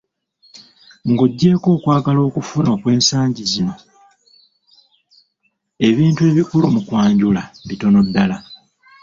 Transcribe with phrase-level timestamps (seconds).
[1.09, 3.73] "Nga oggyeeko okwagala okufuna okw’ensangi zino,
[5.87, 8.37] ebintu ebikulu mu kwanjula bitono ddala."